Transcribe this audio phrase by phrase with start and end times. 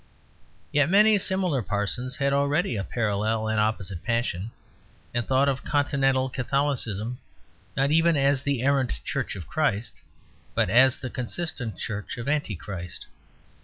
[0.71, 4.49] Yet many similar parsons had already a parallel and opposite passion,
[5.13, 7.19] and thought of Continental Catholicism
[7.77, 10.01] not even as the errant Church of Christ,
[10.55, 13.05] but as the consistent Church of Antichrist.